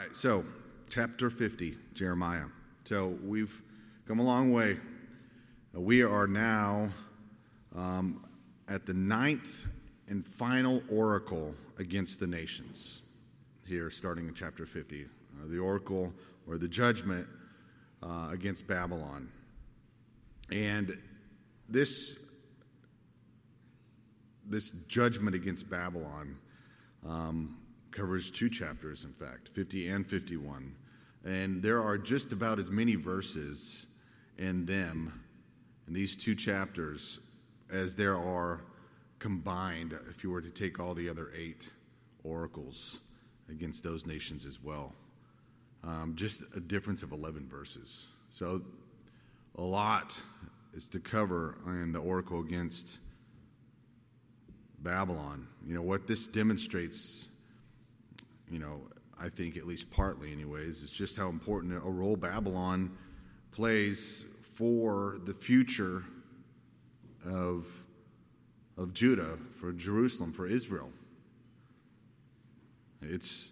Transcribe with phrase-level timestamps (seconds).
[0.00, 0.42] right, so
[0.88, 2.46] chapter 50, Jeremiah.
[2.84, 3.60] So we've
[4.08, 4.78] come a long way.
[5.74, 6.88] We are now
[7.76, 8.24] um,
[8.66, 9.66] at the ninth
[10.08, 13.02] and final oracle against the nations,
[13.66, 15.04] here starting in chapter 50.
[15.04, 15.06] Uh,
[15.48, 16.14] the oracle
[16.48, 17.26] or the judgment
[18.02, 19.28] uh, against Babylon.
[20.50, 20.98] And
[21.68, 22.18] this,
[24.46, 26.38] this judgment against Babylon
[27.06, 27.59] um,
[27.92, 30.74] covers two chapters, in fact, 50 and 51.
[31.24, 33.86] And there are just about as many verses
[34.38, 35.22] in them,
[35.86, 37.20] in these two chapters,
[37.70, 38.62] as there are
[39.18, 41.68] combined if you were to take all the other eight
[42.24, 43.00] oracles
[43.50, 44.94] against those nations as well.
[45.84, 48.08] Um, just a difference of 11 verses.
[48.30, 48.62] So
[49.56, 50.20] a lot
[50.74, 52.98] is to cover in the oracle against
[54.80, 55.46] Babylon.
[55.66, 57.26] You know, what this demonstrates,
[58.50, 58.82] you know,
[59.18, 62.90] I think at least partly, anyways, is just how important a role Babylon
[63.52, 66.04] plays for the future
[67.24, 67.66] of,
[68.76, 70.90] of Judah, for Jerusalem, for Israel.
[73.02, 73.50] It's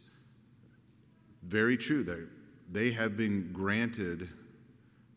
[1.42, 2.28] very true that
[2.70, 4.28] they have been granted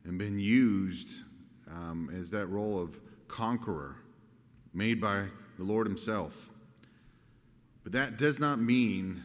[0.06, 1.24] and been used
[1.70, 3.98] um, as that role of conqueror
[4.74, 5.26] made by
[5.58, 6.50] the Lord Himself.
[7.84, 9.24] But that does not mean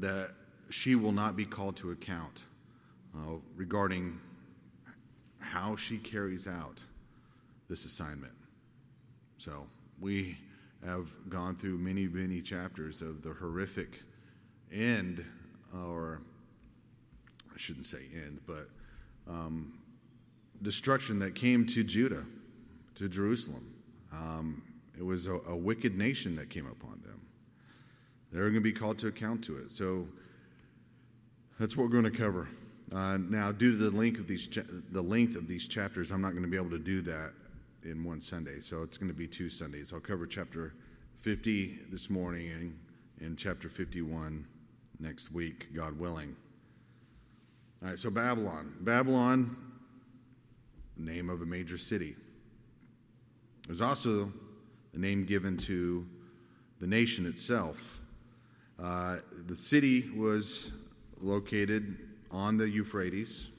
[0.00, 0.32] that
[0.70, 2.42] she will not be called to account
[3.14, 4.18] uh, regarding
[5.38, 6.82] how she carries out
[7.68, 8.32] this assignment.
[9.38, 9.66] So
[10.00, 10.36] we
[10.84, 14.02] have gone through many, many chapters of the horrific
[14.72, 15.24] end,
[15.74, 16.20] or
[17.52, 18.68] I shouldn't say end, but
[19.28, 19.78] um,
[20.62, 22.24] destruction that came to Judah,
[22.96, 23.74] to Jerusalem.
[24.12, 24.62] Um,
[24.96, 27.20] it was a, a, wicked nation that came upon them.
[28.32, 29.70] They're going to be called to account to it.
[29.70, 30.06] So
[31.58, 32.48] that's what we're going to cover.
[32.94, 34.62] Uh, now, due to the length of these cha-
[34.92, 37.32] the length of these chapters, I'm not going to be able to do that
[37.84, 38.60] in one Sunday.
[38.60, 39.92] So it's going to be two Sundays.
[39.92, 40.74] I'll cover chapter
[41.20, 42.78] 50 this morning and,
[43.20, 44.46] and chapter 51
[45.00, 46.36] next week, God willing.
[47.82, 47.98] All right.
[47.98, 49.56] So Babylon, Babylon,
[50.96, 52.16] name of a major city.
[53.64, 54.32] It was also
[54.92, 56.06] the name given to
[56.80, 57.97] the nation itself.
[58.82, 59.16] Uh,
[59.46, 60.72] the city was
[61.20, 61.98] located
[62.30, 63.50] on the Euphrates.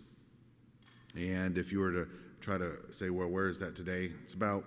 [1.15, 2.07] And if you were to
[2.39, 4.11] try to say, well, where is that today?
[4.23, 4.63] It's about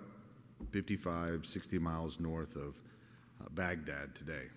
[0.71, 2.75] 55, 60 miles north of
[3.41, 4.49] uh, Baghdad today.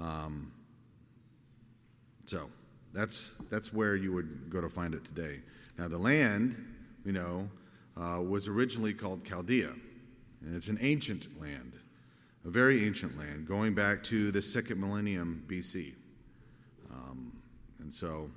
[0.00, 0.52] Um,
[2.26, 2.50] so
[2.92, 5.40] that's, that's where you would go to find it today.
[5.78, 6.56] Now, the land,
[7.04, 7.48] you know,
[7.96, 9.72] uh, was originally called Chaldea,
[10.40, 11.78] and it's an ancient land,
[12.44, 15.94] a very ancient land, going back to the second millennium BC.
[16.90, 17.32] Um,
[17.80, 18.30] and so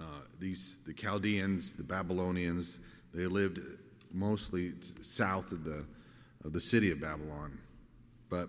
[0.00, 0.04] uh,
[0.38, 2.78] these the Chaldeans, the Babylonians,
[3.14, 3.60] they lived
[4.12, 5.84] mostly south of the
[6.44, 7.58] of the city of Babylon,
[8.28, 8.48] but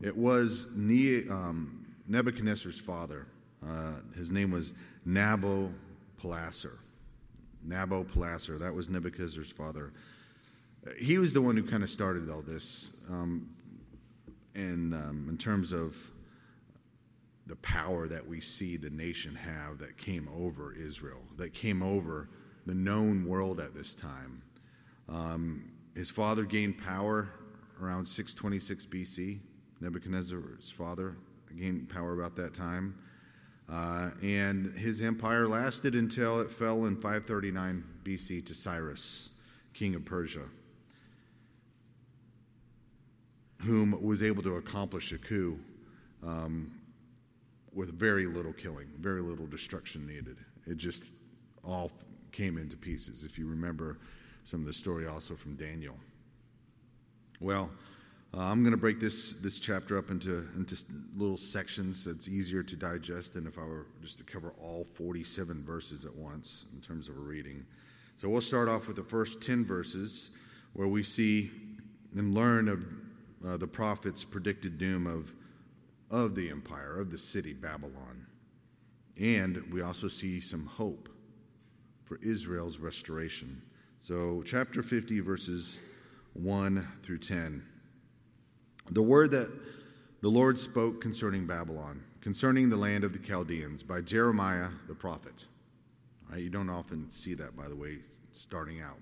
[0.00, 3.26] it was ne- um, Nebuchadnezzar's father.
[3.66, 4.74] Uh, his name was
[5.06, 6.78] Nabopolassar.
[7.66, 8.58] Nabopolassar.
[8.60, 9.92] That was Nebuchadnezzar's father.
[10.98, 13.48] He was the one who kind of started all this, um,
[14.54, 15.96] and um, in terms of
[17.46, 22.28] the power that we see the nation have that came over Israel, that came over
[22.66, 24.42] the known world at this time.
[25.08, 27.30] Um, his father gained power
[27.80, 29.38] around 626 BC.
[29.80, 31.16] Nebuchadnezzar's father
[31.56, 32.96] gained power about that time.
[33.68, 39.30] Uh, and his empire lasted until it fell in 539 BC to Cyrus,
[39.74, 40.44] king of Persia,
[43.58, 45.58] whom was able to accomplish a coup
[46.22, 46.72] um,
[47.72, 50.36] with very little killing, very little destruction needed.
[50.66, 51.04] It just
[51.64, 51.90] all
[52.32, 53.98] came into pieces, if you remember
[54.44, 55.96] some of the story also from Daniel.
[57.40, 57.70] Well,
[58.34, 60.76] uh, I'm going to break this, this chapter up into, into
[61.16, 65.64] little sections that's easier to digest than if I were just to cover all 47
[65.64, 67.64] verses at once in terms of a reading.
[68.18, 70.30] So we'll start off with the first 10 verses
[70.72, 71.50] where we see
[72.14, 72.84] and learn of
[73.46, 75.32] uh, the prophet's predicted doom of,
[76.10, 78.26] of the empire, of the city, Babylon.
[79.18, 81.08] And we also see some hope
[82.04, 83.62] for Israel's restoration.
[83.98, 85.78] So, chapter 50, verses
[86.34, 87.62] 1 through 10.
[88.90, 89.52] The word that
[90.20, 95.46] the Lord spoke concerning Babylon, concerning the land of the Chaldeans, by Jeremiah the prophet.
[96.30, 97.98] Right, you don't often see that, by the way,
[98.32, 98.98] starting out.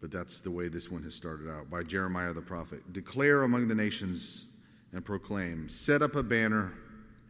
[0.00, 1.70] But that's the way this one has started out.
[1.70, 2.92] By Jeremiah the prophet.
[2.92, 4.46] Declare among the nations
[4.92, 6.72] and proclaim, set up a banner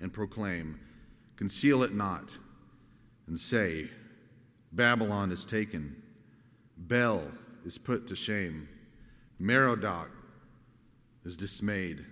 [0.01, 0.79] and proclaim,
[1.37, 2.37] Conceal it not,
[3.27, 3.91] and say,
[4.73, 6.03] Babylon is taken,
[6.77, 7.25] Bel
[7.65, 8.69] is put to shame,
[9.41, 10.11] Merodach
[11.25, 12.05] is dismayed.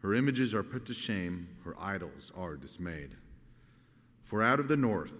[0.00, 3.16] Her images are put to shame, her idols are dismayed.
[4.22, 5.14] For out of the north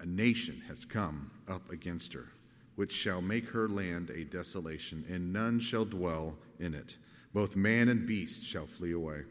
[0.00, 2.32] a nation has come up against her,
[2.76, 6.96] which shall make her land a desolation, and none shall dwell in it.
[7.32, 9.22] Both man and beast shall flee away.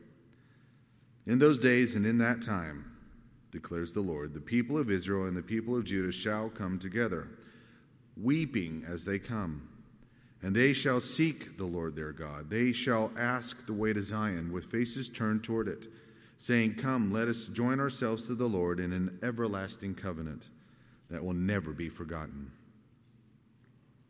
[1.26, 2.92] In those days and in that time,
[3.52, 7.28] declares the Lord, the people of Israel and the people of Judah shall come together,
[8.18, 9.70] weeping as they come.
[10.42, 12.50] And they shall seek the Lord their God.
[12.50, 15.88] They shall ask the way to Zion with faces turned toward it,
[16.38, 20.48] saying, Come, let us join ourselves to the Lord in an everlasting covenant
[21.10, 22.52] that will never be forgotten.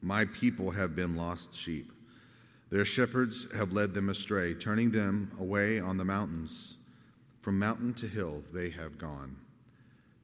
[0.02, 1.92] My people have been lost sheep.
[2.70, 6.78] Their shepherds have led them astray, turning them away on the mountains.
[7.42, 9.36] From mountain to hill they have gone.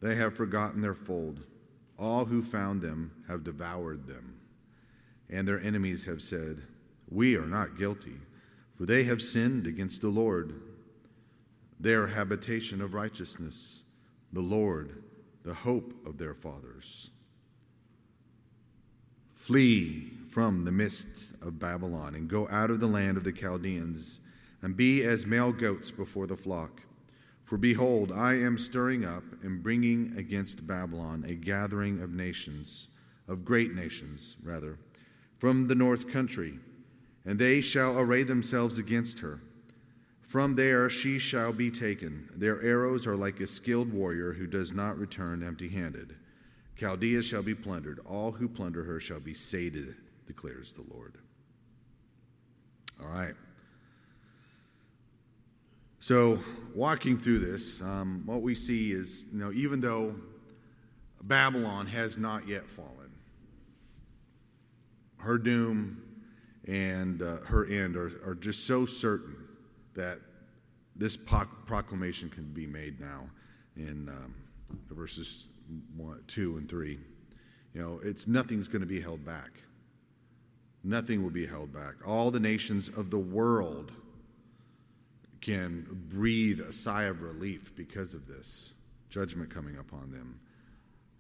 [0.02, 1.42] They have forgotten their fold.
[1.98, 4.36] All who found them have devoured them.
[5.30, 6.64] And their enemies have said,
[7.10, 8.18] We are not guilty,
[8.76, 10.62] for they have sinned against the Lord,
[11.80, 13.84] their habitation of righteousness,
[14.34, 15.04] the Lord
[15.44, 17.10] the hope of their fathers.
[19.42, 24.20] Flee from the midst of Babylon and go out of the land of the Chaldeans
[24.62, 26.84] and be as male goats before the flock.
[27.44, 32.90] For behold, I am stirring up and bringing against Babylon a gathering of nations,
[33.28, 34.78] of great nations, rather,
[35.40, 36.60] from the north country,
[37.26, 39.42] and they shall array themselves against her.
[40.22, 42.30] From there she shall be taken.
[42.36, 46.16] Their arrows are like a skilled warrior who does not return empty handed.
[46.82, 48.00] Chaldea shall be plundered.
[48.08, 49.94] All who plunder her shall be sated,
[50.26, 51.14] declares the Lord.
[53.00, 53.36] All right.
[56.00, 56.40] So,
[56.74, 60.16] walking through this, um, what we see is, you know, even though
[61.22, 63.12] Babylon has not yet fallen,
[65.18, 66.02] her doom
[66.68, 69.36] and uh, her end are, are just so certain
[69.94, 70.18] that
[70.96, 73.30] this proclamation can be made now
[73.76, 74.34] in um,
[74.90, 75.46] verses
[75.96, 77.00] one, 2 and 3.
[77.74, 79.52] You know, it's nothing's going to be held back.
[80.84, 81.96] Nothing will be held back.
[82.06, 83.92] All the nations of the world
[85.42, 88.74] can breathe a sigh of relief because of this
[89.10, 90.40] judgment coming upon them.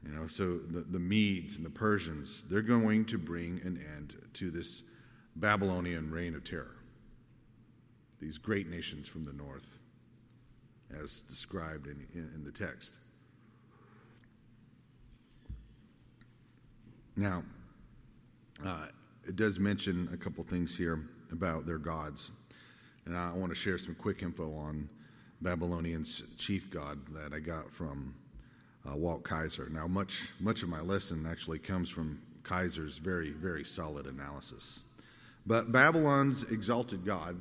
[0.03, 4.15] You know, so the, the Medes and the Persians, they're going to bring an end
[4.33, 4.83] to this
[5.35, 6.81] Babylonian reign of terror
[8.21, 9.79] these great nations from the north,
[10.91, 12.99] as described in, in, in the text.
[17.15, 17.43] Now,
[18.65, 18.87] uh,
[19.27, 22.31] it does mention a couple things here about their gods,
[23.05, 24.89] and I want to share some quick info on
[25.41, 28.13] Babylonian's chief god that I got from
[28.89, 29.69] uh, Walt Kaiser.
[29.69, 34.81] Now, much much of my lesson actually comes from Kaiser's very very solid analysis.
[35.45, 37.39] But Babylon's exalted god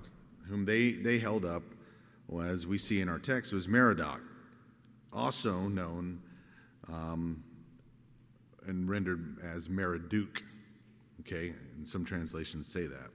[0.51, 1.63] whom they, they held up,
[2.29, 4.21] well, as we see in our text, was Merodach,
[5.13, 6.21] also known
[6.89, 7.43] um,
[8.67, 10.43] and rendered as Marduk.
[11.21, 13.11] Okay, and some translations say that.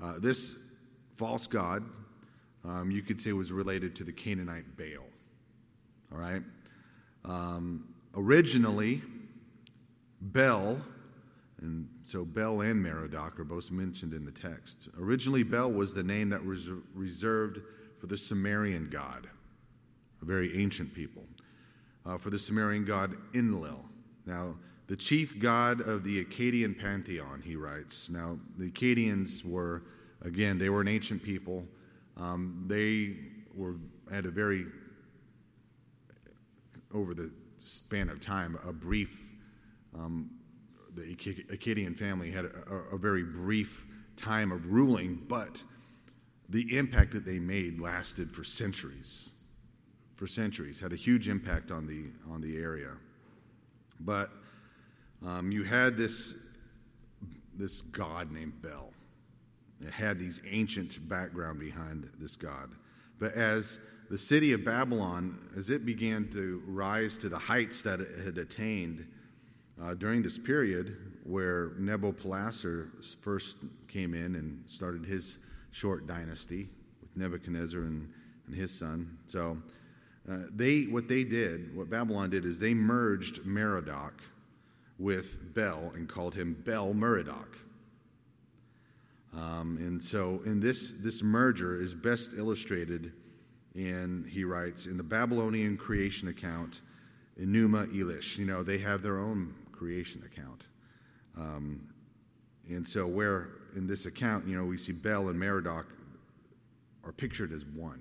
[0.00, 0.56] Uh, this
[1.14, 1.84] false god,
[2.64, 5.06] um, you could say, was related to the Canaanite Baal.
[6.12, 6.42] All right?
[7.24, 9.02] Um, originally,
[10.20, 10.80] Bel
[11.62, 14.88] and so Bel and Merodach are both mentioned in the text.
[14.98, 17.60] Originally, Bel was the name that was reserved
[18.00, 19.28] for the Sumerian god,
[20.20, 21.22] a very ancient people,
[22.04, 23.84] uh, for the Sumerian god Enlil.
[24.26, 28.10] Now, the chief god of the Akkadian pantheon, he writes.
[28.10, 29.82] Now, the Akkadians were,
[30.22, 31.64] again, they were an ancient people.
[32.16, 33.16] Um, they
[33.54, 33.76] were
[34.10, 34.66] had a very,
[36.92, 39.30] over the span of time, a brief
[39.94, 40.30] um,
[40.94, 43.86] the Akkadian family had a, a, very brief
[44.16, 45.62] time of ruling, but
[46.48, 49.30] the impact that they made lasted for centuries.
[50.16, 52.90] For centuries, had a huge impact on the on the area.
[54.04, 54.30] But
[55.24, 56.34] um, you had this
[57.54, 58.92] this god named Bel.
[59.80, 62.70] It had these ancient background behind this god.
[63.18, 63.78] But as
[64.10, 68.38] the city of Babylon, as it began to rise to the heights that it had
[68.38, 69.06] attained,
[69.82, 72.88] uh, during this period where Nabopolassar
[73.20, 73.56] first
[73.88, 75.38] came in and started his
[75.70, 76.68] short dynasty
[77.00, 78.08] with Nebuchadnezzar and,
[78.46, 79.18] and his son.
[79.26, 79.58] So
[80.30, 84.14] uh, they, what they did, what Babylon did, is they merged Merodach
[84.98, 87.56] with Bel and called him Bel Merodach.
[89.34, 93.12] Um, and so, in this this merger is best illustrated
[93.74, 96.82] And he writes in the Babylonian creation account,
[97.40, 100.66] Enuma Elish, you know, they have their own creation account.
[101.36, 101.88] Um,
[102.68, 105.86] and so, where in this account, you know, we see Bel and Merodach
[107.04, 108.00] are pictured as one.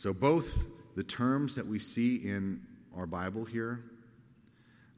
[0.00, 0.64] So, both
[0.96, 2.62] the terms that we see in
[2.96, 3.84] our Bible here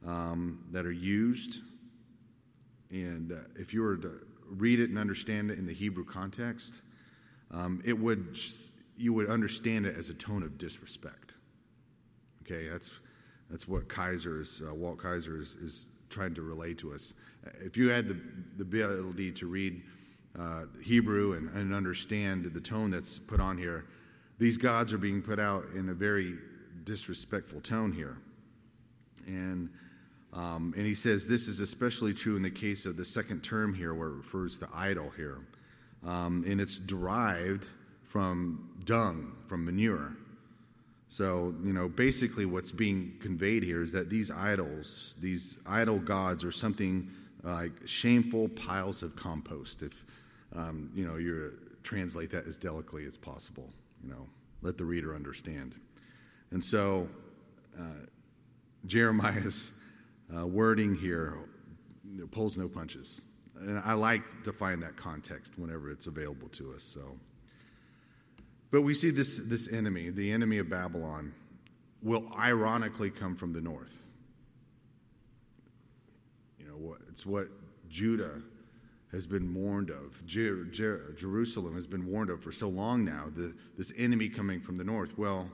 [0.06, 1.60] um, that are used,
[2.92, 6.82] and uh, if you were to read it and understand it in the Hebrew context,
[7.50, 8.38] um, it would
[8.96, 11.34] you would understand it as a tone of disrespect.
[12.44, 12.92] Okay, that's
[13.50, 17.14] that's what Kaiser is, uh, Walt Kaiser is, is trying to relay to us.
[17.60, 18.20] If you had the,
[18.56, 19.82] the ability to read
[20.38, 23.86] uh, Hebrew and, and understand the tone that's put on here,
[24.42, 26.34] these gods are being put out in a very
[26.82, 28.16] disrespectful tone here.
[29.28, 29.70] And,
[30.32, 33.72] um, and he says this is especially true in the case of the second term
[33.72, 35.38] here, where it refers to idol here.
[36.04, 37.68] Um, and it's derived
[38.02, 40.16] from dung, from manure.
[41.08, 46.42] So, you know, basically what's being conveyed here is that these idols, these idol gods,
[46.42, 47.08] are something
[47.44, 50.04] like shameful piles of compost, if,
[50.56, 51.52] um, you know, you
[51.84, 53.70] translate that as delicately as possible,
[54.02, 54.28] you know,
[54.60, 55.74] let the reader understand.
[56.50, 57.08] And so,
[57.78, 58.06] uh,
[58.86, 59.72] Jeremiah's
[60.36, 61.38] uh, wording here
[62.30, 63.22] pulls no punches.
[63.58, 67.18] And I like to find that context whenever it's available to us, so.
[68.70, 71.32] But we see this, this enemy, the enemy of Babylon,
[72.02, 73.96] will ironically come from the north.
[76.58, 77.48] You know, it's what
[77.88, 78.42] Judah
[79.12, 80.24] has been warned of.
[80.26, 84.60] Jer- Jer- Jerusalem has been warned of for so long now, the, this enemy coming
[84.60, 85.16] from the north.
[85.18, 85.50] Well,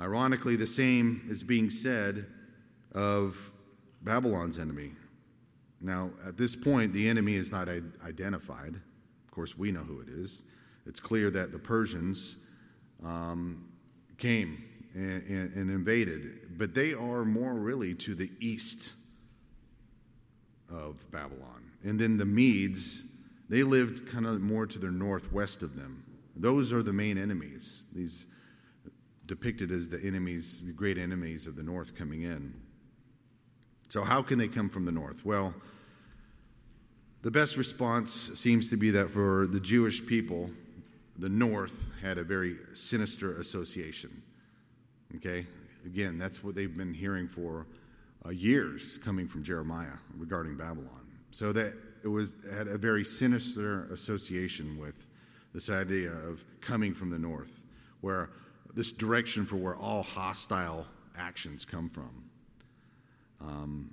[0.00, 2.26] ironically, the same is being said
[2.94, 3.52] of
[4.02, 4.92] Babylon's enemy.
[5.80, 7.68] Now, at this point, the enemy is not
[8.04, 8.74] identified.
[8.74, 10.42] Of course, we know who it is
[10.88, 12.38] it's clear that the Persians
[13.04, 13.68] um,
[14.16, 14.64] came
[14.94, 18.94] and, and, and invaded, but they are more really to the east
[20.72, 21.67] of Babylon.
[21.84, 23.04] And then the Medes,
[23.48, 26.04] they lived kind of more to the northwest of them.
[26.36, 28.26] Those are the main enemies, these
[29.26, 32.54] depicted as the enemies, the great enemies of the north coming in.
[33.88, 35.24] So, how can they come from the north?
[35.24, 35.54] Well,
[37.22, 40.50] the best response seems to be that for the Jewish people,
[41.18, 44.22] the North had a very sinister association.
[45.16, 45.46] Okay?
[45.84, 47.66] Again, that's what they've been hearing for
[48.24, 51.07] uh, years coming from Jeremiah regarding Babylon.
[51.30, 55.06] So that it was had a very sinister association with
[55.52, 57.64] this idea of coming from the north,
[58.00, 58.30] where
[58.74, 62.24] this direction for where all hostile actions come from.
[63.40, 63.90] Um,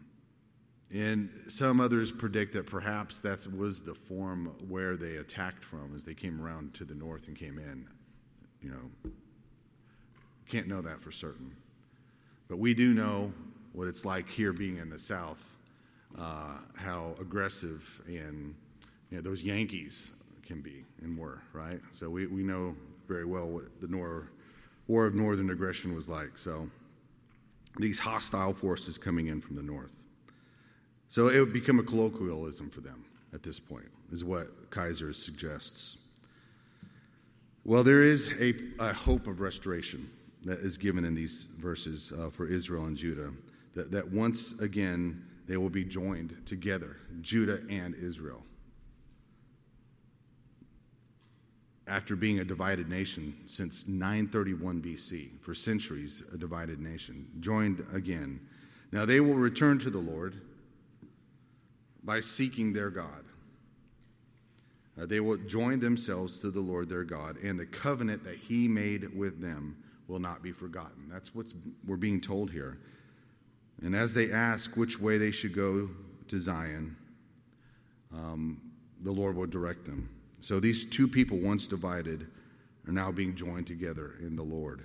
[0.92, 6.06] and some others predict that perhaps that was the form where they attacked from as
[6.06, 7.88] they came around to the north and came in.
[8.62, 9.12] You know,
[10.48, 11.56] can't know that for certain.
[12.48, 13.34] But we do know
[13.74, 15.55] what it's like here being in the south,
[16.20, 18.56] uh, how aggressive and
[19.10, 20.14] you know, those Yankees
[20.46, 21.80] can be and were, right?
[21.92, 22.76] So we, we know
[23.08, 24.30] very well what the Nor-
[24.88, 26.38] War of Northern Aggression was like.
[26.38, 26.70] So
[27.78, 30.04] these hostile forces coming in from the north.
[31.10, 35.98] So it would become a colloquialism for them at this point, is what Kaiser suggests.
[37.64, 40.10] Well, there is a, a hope of restoration
[40.46, 43.32] that is given in these verses uh, for Israel and Judah,
[43.74, 48.44] that, that once again they will be joined together, Judah and Israel.
[51.88, 58.40] After being a divided nation since 931 BC, for centuries a divided nation, joined again.
[58.92, 60.42] Now they will return to the Lord
[62.04, 63.26] by seeking their God.
[65.00, 68.68] Uh, they will join themselves to the Lord their God, and the covenant that He
[68.68, 69.76] made with them
[70.08, 71.10] will not be forgotten.
[71.12, 71.54] That's what
[71.86, 72.80] we're being told here.
[73.82, 75.90] And as they ask which way they should go
[76.28, 76.96] to Zion,
[78.14, 78.62] um,
[79.02, 80.10] the Lord will direct them.
[80.40, 82.28] So these two people, once divided,
[82.88, 84.84] are now being joined together in the Lord.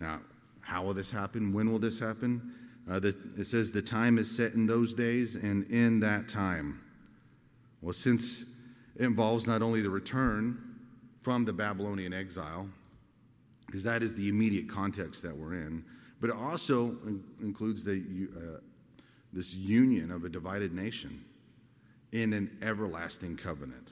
[0.00, 0.20] Now,
[0.60, 1.52] how will this happen?
[1.52, 2.54] When will this happen?
[2.90, 6.80] Uh, the, it says, The time is set in those days and in that time.
[7.80, 8.42] Well, since
[8.96, 10.60] it involves not only the return
[11.20, 12.68] from the Babylonian exile,
[13.66, 15.84] because that is the immediate context that we're in,
[16.22, 16.96] but it also
[17.40, 18.60] includes the, uh,
[19.32, 21.24] this union of a divided nation
[22.12, 23.90] in an everlasting covenant.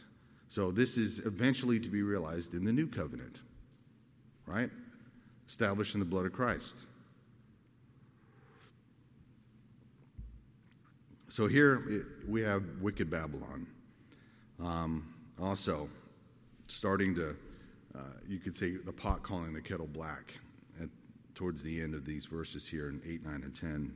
[0.49, 3.41] So, this is eventually to be realized in the new covenant,
[4.47, 4.71] right?
[5.49, 6.85] Established in the blood of Christ.
[11.29, 13.67] So here we have wicked Babylon.
[14.63, 15.89] Um, also,
[16.69, 17.37] starting to
[17.97, 20.35] uh, you could say the pot calling the kettle black
[21.41, 23.95] towards the end of these verses here in 8, 9, and 10.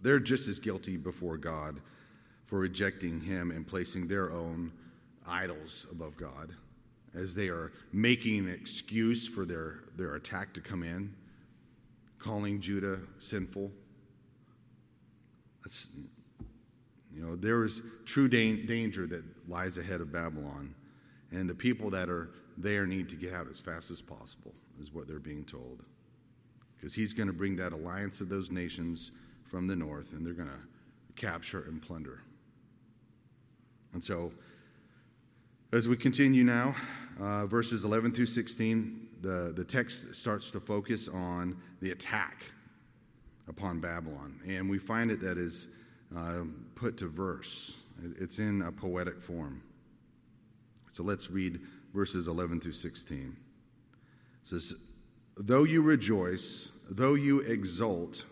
[0.00, 1.82] They're just as guilty before God
[2.46, 4.72] for rejecting Him and placing their own
[5.26, 6.54] idols above God
[7.14, 11.12] as they are making an excuse for their, their attack to come in,
[12.18, 13.70] calling Judah sinful.
[15.62, 15.90] That's,
[17.14, 20.74] you know, there is true da- danger that lies ahead of Babylon,
[21.32, 24.90] and the people that are there need to get out as fast as possible, is
[24.90, 25.82] what they're being told.
[26.84, 29.10] Because he's going to bring that alliance of those nations
[29.46, 32.20] from the north, and they're going to capture and plunder.
[33.94, 34.34] And so,
[35.72, 36.76] as we continue now,
[37.18, 42.44] uh, verses 11 through 16, the, the text starts to focus on the attack
[43.48, 44.38] upon Babylon.
[44.46, 45.68] And we find it that is
[46.14, 46.40] uh,
[46.74, 47.78] put to verse,
[48.20, 49.62] it's in a poetic form.
[50.92, 51.62] So let's read
[51.94, 53.36] verses 11 through 16.
[54.42, 54.74] It says,
[55.36, 58.24] Though you rejoice, though you exult,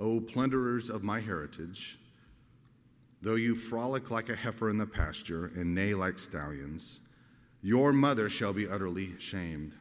[0.00, 2.00] O plunderers of my heritage,
[3.20, 7.00] though you frolic like a heifer in the pasture and neigh like stallions,
[7.62, 9.74] your mother shall be utterly shamed,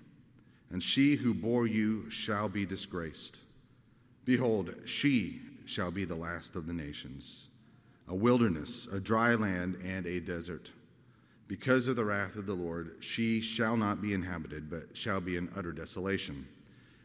[0.70, 3.38] and she who bore you shall be disgraced.
[4.24, 7.50] Behold, she shall be the last of the nations,
[8.08, 10.72] a wilderness, a dry land, and a desert.
[11.52, 15.36] Because of the wrath of the Lord, she shall not be inhabited, but shall be
[15.36, 16.48] in utter desolation.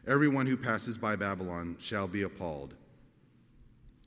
[0.07, 2.75] Everyone who passes by Babylon shall be appalled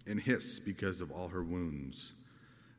[0.08, 2.14] and hiss because of all her wounds.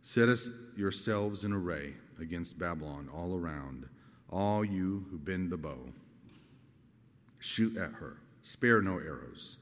[0.03, 3.87] Set us yourselves in array against Babylon all around,
[4.31, 5.93] all you who bend the bow.
[7.41, 9.59] Shoot at her, spare no arrows,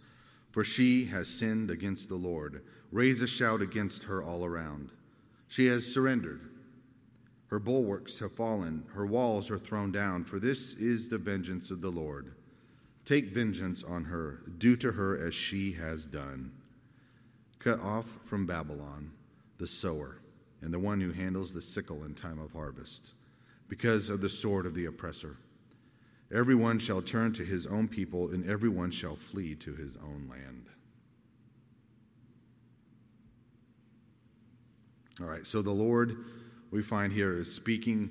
[0.52, 2.62] for she has sinned against the Lord.
[2.92, 4.92] Raise a shout against her all around.
[5.48, 6.48] She has surrendered
[7.48, 11.80] her bulwarks have fallen, her walls are thrown down, for this is the vengeance of
[11.80, 12.34] the Lord.
[13.04, 16.52] Take vengeance on her, do to her as she has done.
[17.58, 19.12] Cut off from Babylon
[19.56, 20.20] the sower
[20.60, 23.12] and the one who handles the sickle in time of harvest,
[23.68, 25.38] because of the sword of the oppressor.
[26.32, 30.66] Everyone shall turn to his own people, and everyone shall flee to his own land.
[35.20, 36.16] All right, so the Lord
[36.70, 38.10] we find here is speaking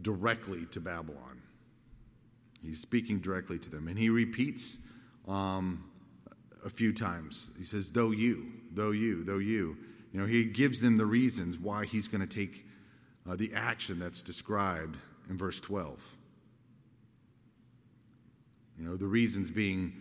[0.00, 1.42] directly to Babylon.
[2.62, 3.88] He's speaking directly to them.
[3.88, 4.78] And he repeats
[5.28, 5.84] um,
[6.64, 7.50] a few times.
[7.58, 9.76] He says, though you, though you, though you.
[10.12, 12.66] You know, he gives them the reasons why he's going to take
[13.28, 14.96] uh, the action that's described
[15.28, 16.00] in verse 12.
[18.78, 19.92] You know, the reasons being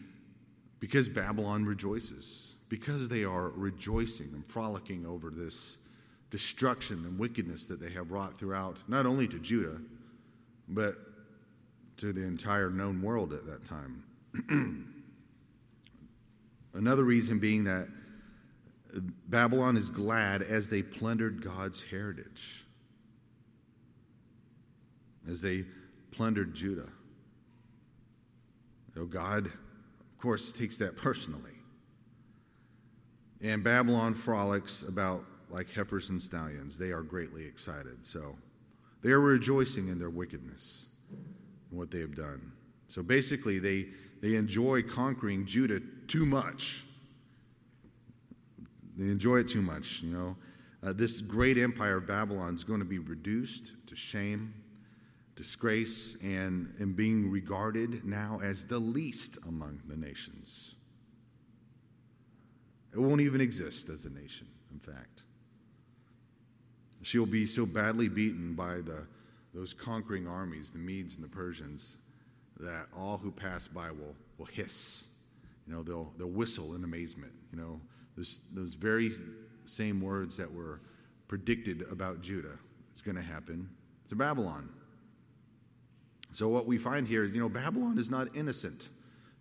[0.79, 5.77] because Babylon rejoices, because they are rejoicing and frolicking over this
[6.35, 9.77] destruction and wickedness that they have wrought throughout, not only to Judah,
[10.67, 10.97] but
[11.95, 14.03] to the entire known world at that time.
[16.73, 17.87] Another reason being that
[19.29, 22.65] Babylon is glad as they plundered God's heritage,
[25.29, 25.63] as they
[26.11, 26.89] plundered Judah.
[28.93, 31.51] You God, of course, takes that personally.
[33.39, 36.77] And Babylon frolics about like heifers and stallions.
[36.77, 38.05] They are greatly excited.
[38.05, 38.35] So
[39.01, 42.51] they are rejoicing in their wickedness and what they have done.
[42.87, 43.87] So basically, they,
[44.21, 46.83] they enjoy conquering Judah too much.
[48.97, 50.35] They enjoy it too much, you know.
[50.83, 54.53] Uh, this great empire of Babylon is going to be reduced to shame,
[55.35, 60.75] disgrace, and, and being regarded now as the least among the nations.
[62.93, 65.23] It won't even exist as a nation, in fact.
[67.05, 69.05] She'll be so badly beaten by the,
[69.53, 71.97] those conquering armies, the Medes and the Persians,
[72.59, 75.03] that all who pass by will, will hiss.
[75.67, 77.31] You know, they'll, they'll whistle in amazement.
[77.53, 77.81] You know,
[78.17, 79.11] those, those very
[79.65, 80.81] same words that were
[81.27, 82.57] predicted about Judah
[82.95, 83.69] is going to happen
[84.09, 84.67] to Babylon.
[86.31, 88.89] So, what we find here is, you know, Babylon is not innocent.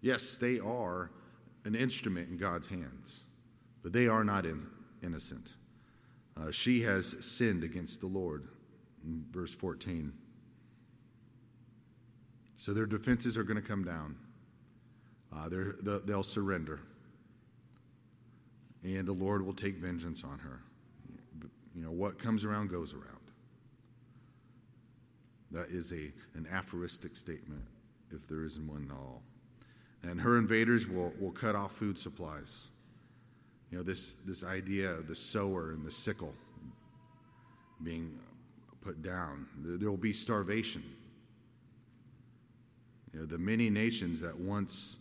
[0.03, 1.11] Yes, they are
[1.64, 3.22] an instrument in God's hands,
[3.83, 4.66] but they are not in,
[5.03, 5.55] innocent.
[6.37, 8.49] Uh, she has sinned against the Lord.
[9.05, 10.12] In verse 14.
[12.57, 14.16] So their defenses are going to come down.
[15.31, 15.49] Uh,
[16.07, 16.81] they'll surrender.
[18.83, 20.61] And the Lord will take vengeance on her.
[21.75, 23.09] You know, what comes around goes around.
[25.51, 27.62] That is a, an aphoristic statement,
[28.11, 29.23] if there isn't one at all.
[30.03, 32.68] And her invaders will, will cut off food supplies.
[33.75, 36.33] You know, this, this idea of the sower and the sickle
[37.83, 38.21] being
[38.83, 39.49] put down.
[39.65, 40.85] There will be starvation.
[43.13, 44.99] You know, the many nations that once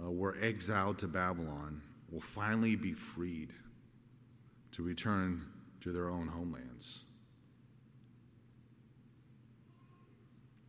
[0.00, 3.52] uh, were exiled to Babylon will finally be freed
[4.70, 5.44] to return
[5.80, 7.06] to their own homelands.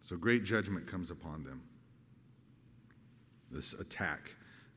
[0.02, 1.62] So great judgment comes upon them.
[3.52, 4.32] This attack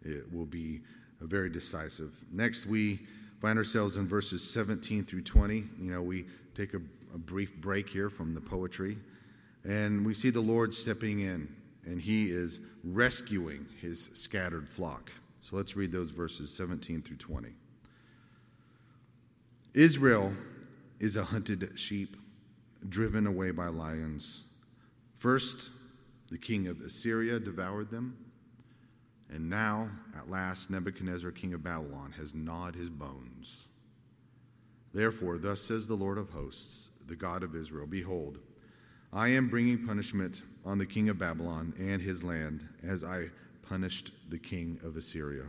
[0.05, 0.83] it will be
[1.27, 2.13] very decisive.
[2.33, 3.01] Next, we
[3.41, 5.57] find ourselves in verses 17 through 20.
[5.57, 6.81] You know, we take a,
[7.15, 8.99] a brief break here from the poetry,
[9.65, 11.55] and we see the Lord stepping in,
[11.85, 15.11] and he is rescuing his scattered flock.
[15.43, 17.49] So let's read those verses 17 through 20.
[19.73, 20.33] Israel
[20.99, 22.17] is a hunted sheep,
[22.89, 24.45] driven away by lions.
[25.17, 25.71] First,
[26.31, 28.17] the king of Assyria devoured them,
[29.33, 33.69] and now, at last, Nebuchadnezzar, king of Babylon, has gnawed his bones.
[34.93, 38.39] Therefore, thus says the Lord of hosts, the God of Israel Behold,
[39.13, 43.31] I am bringing punishment on the king of Babylon and his land, as I
[43.63, 45.45] punished the king of Assyria.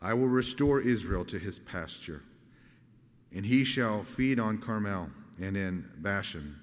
[0.00, 2.22] I will restore Israel to his pasture
[3.32, 6.60] and he shall feed on Carmel and in Bashan,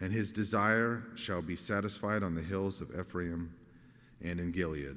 [0.00, 3.54] and his desire shall be satisfied on the hills of Ephraim
[4.22, 4.96] and in Gilead.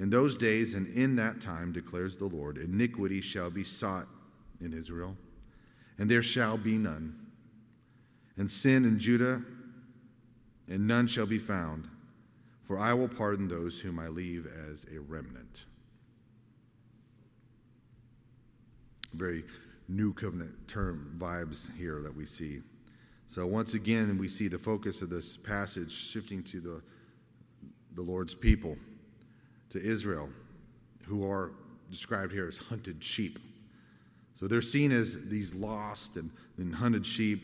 [0.00, 4.08] In those days and in that time, declares the Lord, iniquity shall be sought
[4.58, 5.14] in Israel,
[5.98, 7.14] and there shall be none.
[8.38, 9.42] And sin in Judah,
[10.68, 11.86] and none shall be found,
[12.66, 15.64] for I will pardon those whom I leave as a remnant.
[19.12, 19.44] Very
[19.86, 22.62] new covenant term vibes here that we see.
[23.26, 26.82] So once again, we see the focus of this passage shifting to the,
[27.94, 28.78] the Lord's people,
[29.70, 30.28] to Israel,
[31.06, 31.52] who are
[31.90, 33.38] described here as hunted sheep.
[34.34, 37.42] So they're seen as these lost and, and hunted sheep,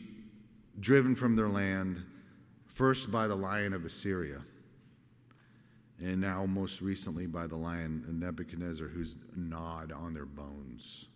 [0.79, 2.03] driven from their land,
[2.65, 4.41] first by the lion of Assyria,
[5.99, 11.07] and now most recently by the lion Nebuchadnezzar, who's gnawed on their bones.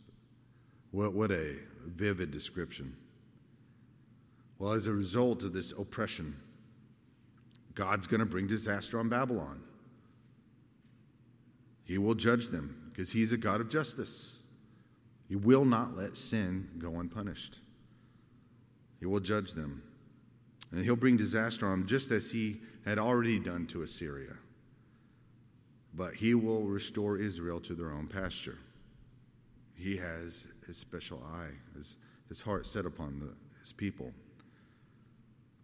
[0.92, 2.96] What, what a vivid description.
[4.60, 6.36] Well, as a result of this oppression,
[7.74, 9.62] God's going to bring disaster on Babylon.
[11.84, 14.44] He will judge them because He's a God of justice.
[15.28, 17.60] He will not let sin go unpunished.
[19.00, 19.84] He will judge them.
[20.72, 24.36] And He'll bring disaster on them just as He had already done to Assyria.
[25.94, 28.58] But He will restore Israel to their own pasture.
[29.76, 31.98] He has his special eye, his,
[32.30, 34.14] his heart set upon the, his people.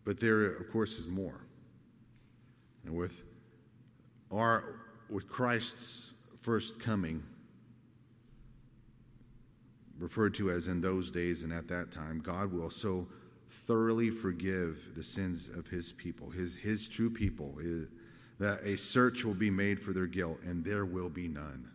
[0.03, 1.41] But there, of course, is more.
[2.83, 3.23] And with
[4.31, 7.23] our with Christ's first coming,
[9.97, 13.07] referred to as in those days and at that time, God will so
[13.49, 17.85] thoroughly forgive the sins of his people, his, his true people, eh,
[18.39, 21.69] that a search will be made for their guilt, and there will be none.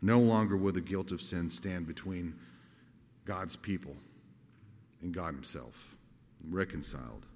[0.00, 2.34] No longer will the guilt of sin stand between
[3.24, 3.96] God's people
[5.00, 5.96] and God Himself,
[6.48, 7.26] reconciled.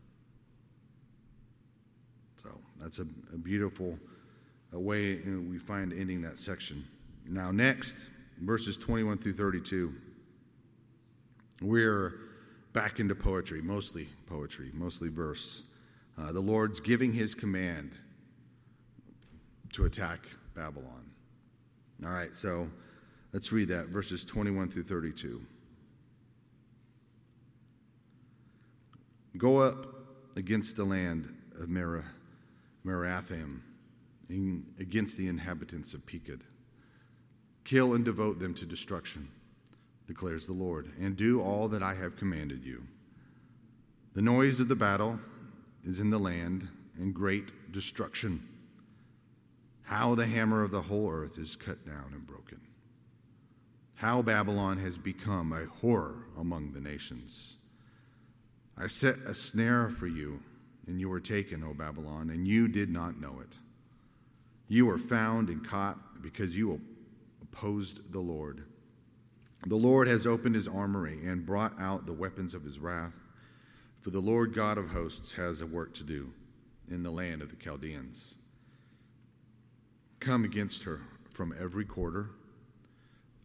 [2.79, 3.99] That's a, a beautiful
[4.73, 6.85] a way we find ending that section.
[7.29, 9.95] Now, next, verses 21 through 32,
[11.63, 12.21] we're
[12.73, 15.63] back into poetry, mostly poetry, mostly verse.
[16.19, 17.93] Uh, the Lord's giving His command
[19.73, 20.21] to attack
[20.55, 21.11] Babylon.
[22.05, 22.69] All right, so
[23.33, 25.41] let's read that, verses 21 through 32.
[29.39, 29.87] Go up
[30.37, 31.69] against the land of
[32.87, 33.61] Mer- Merathaim,
[34.79, 36.43] against the inhabitants of Pekod.
[37.65, 39.29] Kill and devote them to destruction,
[40.07, 42.85] declares the Lord, and do all that I have commanded you.
[44.15, 45.19] The noise of the battle
[45.85, 48.49] is in the land, and great destruction
[49.87, 52.61] how the hammer of the whole earth is cut down and broken.
[53.95, 57.57] How Babylon has become a horror among the nations.
[58.77, 60.43] I set a snare for you,
[60.87, 63.59] and you were taken, O Babylon, and you did not know it.
[64.69, 66.81] You were found and caught because you
[67.43, 68.65] opposed the Lord.
[69.67, 73.15] The Lord has opened his armory and brought out the weapons of his wrath.
[74.01, 76.33] For the Lord God of hosts has a work to do
[76.89, 78.37] in the land of the Chaldeans
[80.27, 82.31] come against her from every quarter,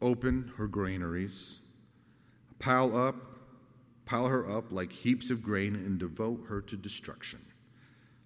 [0.02, 1.60] open her granaries,
[2.58, 3.16] pile up,
[4.12, 7.40] pile her up like heaps of grain, and devote her to destruction.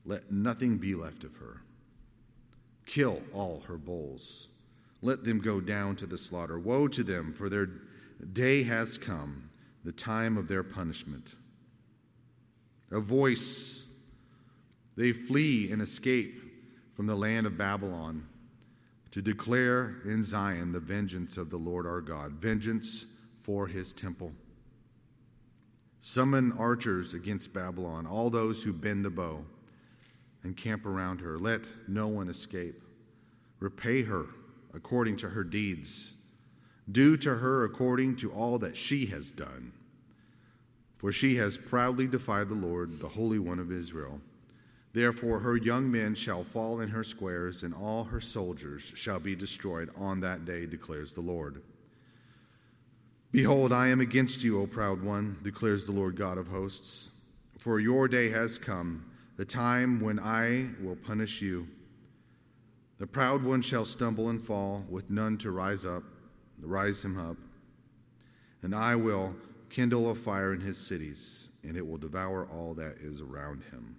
[0.04, 1.62] Let nothing be left of her.
[2.88, 4.48] Kill all her bulls.
[5.04, 6.58] Let them go down to the slaughter.
[6.58, 7.70] Woe to them, for their
[8.34, 9.52] day has come,
[9.84, 11.36] the time of their punishment.
[12.90, 13.84] A voice
[14.96, 16.42] They flee and escape
[16.96, 18.26] from the land of Babylon
[19.12, 23.06] to declare in Zion the vengeance of the Lord our God, vengeance
[23.42, 24.32] for his temple.
[26.08, 29.44] Summon archers against Babylon, all those who bend the bow
[30.44, 31.40] and camp around her.
[31.40, 32.80] Let no one escape.
[33.60, 34.28] Repay her
[34.72, 36.14] according to her deeds.
[36.92, 39.72] Do to her according to all that she has done.
[40.98, 44.22] For she has proudly defied the Lord, the Holy One of Israel.
[44.94, 49.36] Therefore, her young men shall fall in her squares, and all her soldiers shall be
[49.36, 51.64] destroyed on that day, declares the Lord.
[53.36, 57.10] Behold, I am against you, O proud one, declares the Lord God of hosts.
[57.58, 61.68] For your day has come, the time when I will punish you.
[62.98, 66.04] The proud one shall stumble and fall, with none to rise up,
[66.62, 67.36] rise him up.
[68.62, 69.36] And I will
[69.70, 73.98] kindle a fire in his cities, and it will devour all that is around him.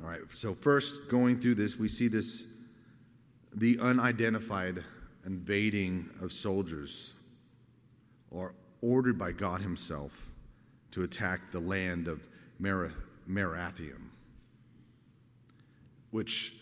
[0.00, 2.44] All right, so first, going through this, we see this
[3.54, 4.82] the unidentified
[5.26, 7.14] invading of soldiers
[8.34, 10.30] are ordered by God Himself
[10.92, 12.26] to attack the land of
[12.60, 14.08] Merathaim,
[16.10, 16.54] which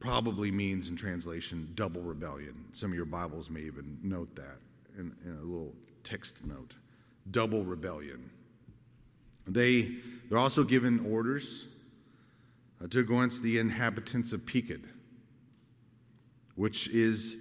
[0.00, 2.64] probably means in translation double rebellion.
[2.72, 4.58] Some of your Bibles may even note that
[4.98, 6.74] in, in a little text note.
[7.30, 8.30] Double rebellion.
[9.46, 9.96] They,
[10.28, 11.68] they're also given orders
[12.82, 14.82] uh, to go against the inhabitants of Pekod,
[16.54, 17.38] which is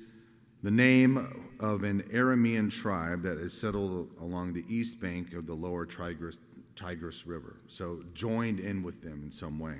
[0.63, 5.54] the name of an Aramean tribe that is settled along the east bank of the
[5.54, 6.39] lower Tigris,
[6.76, 7.58] Tigris River.
[7.67, 9.76] So joined in with them in some way.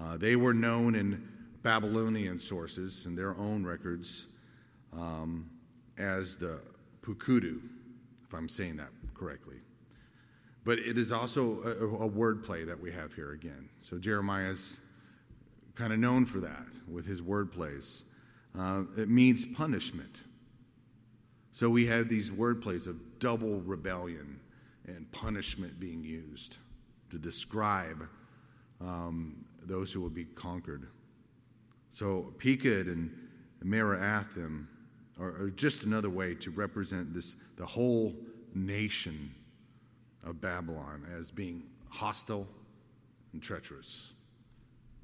[0.00, 1.26] Uh, they were known in
[1.62, 4.28] Babylonian sources and their own records
[4.92, 5.50] um,
[5.98, 6.60] as the
[7.02, 7.60] Pukudu,
[8.24, 9.56] if I'm saying that correctly.
[10.64, 13.68] But it is also a, a wordplay that we have here again.
[13.80, 14.78] So Jeremiah is
[15.76, 18.02] kind of known for that with his wordplays.
[18.58, 20.22] Uh, it means punishment.
[21.52, 24.40] So we have these wordplays of double rebellion
[24.86, 26.58] and punishment being used
[27.10, 28.08] to describe
[28.80, 30.86] um, those who will be conquered.
[31.90, 33.10] So Pekod and
[33.64, 34.66] Merathaim
[35.18, 38.14] are, are just another way to represent this the whole
[38.54, 39.34] nation
[40.24, 42.46] of Babylon as being hostile
[43.32, 44.12] and treacherous,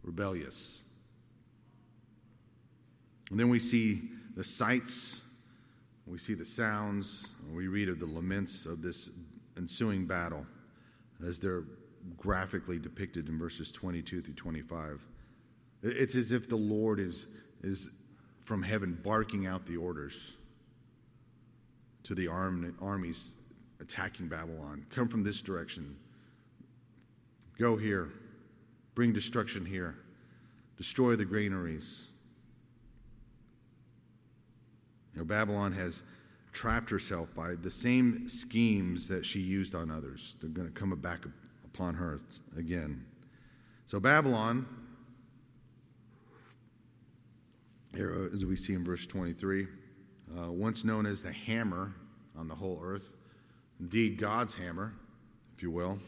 [0.02, 0.82] rebellious.
[3.32, 4.02] And then we see
[4.36, 5.22] the sights,
[6.06, 9.08] we see the sounds, we read of the laments of this
[9.56, 10.44] ensuing battle
[11.26, 11.64] as they're
[12.18, 15.00] graphically depicted in verses 22 through 25.
[15.82, 17.26] It's as if the Lord is,
[17.62, 17.88] is
[18.44, 20.34] from heaven barking out the orders
[22.02, 23.32] to the arm, armies
[23.80, 24.84] attacking Babylon.
[24.90, 25.96] Come from this direction.
[27.58, 28.10] Go here.
[28.94, 29.96] Bring destruction here.
[30.76, 32.11] Destroy the granaries.
[35.14, 36.02] You know, Babylon has
[36.52, 40.36] trapped herself by the same schemes that she used on others.
[40.40, 41.24] They're going to come back
[41.64, 42.20] upon her
[42.56, 43.04] again.
[43.86, 44.66] So, Babylon,
[47.94, 49.66] here, as we see in verse 23,
[50.38, 51.94] uh, once known as the hammer
[52.38, 53.12] on the whole earth,
[53.80, 54.94] indeed God's hammer,
[55.54, 55.98] if you will,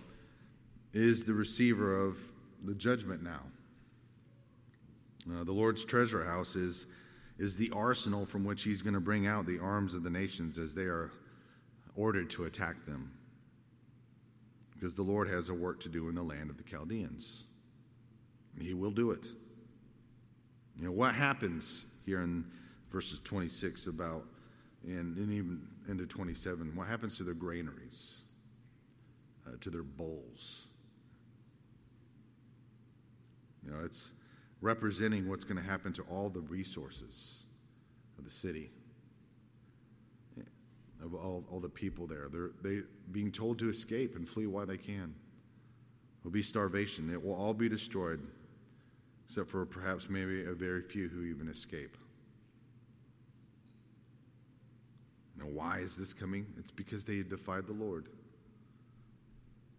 [0.93, 2.19] is the receiver of
[2.63, 3.43] the judgment now.
[5.31, 6.87] Uh, the Lord's treasure house is,
[7.39, 10.59] is the arsenal from which He's going to bring out the arms of the nations
[10.59, 11.11] as they are
[11.97, 13.13] ordered to attack them.
[14.73, 17.45] Because the Lord has a work to do in the land of the Chaldeans.
[18.61, 19.29] He will do it.
[20.77, 22.45] You know, what happens here in
[22.91, 24.25] verses 26 about
[24.85, 28.21] and, and even into 27, what happens to their granaries,
[29.47, 30.67] uh, to their bowls?
[33.65, 34.13] You know, it's
[34.65, 37.43] representing what's going to happen to all the resources
[38.17, 38.71] of the city,
[41.03, 42.29] of all, all the people there.
[42.33, 42.81] They're they
[43.13, 45.15] being told to escape and flee while they can.
[45.15, 47.13] It will be starvation.
[47.13, 48.21] It will all be destroyed,
[49.29, 51.99] except for perhaps maybe a very few who even escape.
[55.39, 56.47] Now, why is this coming?
[56.59, 58.09] It's because they defied the Lord.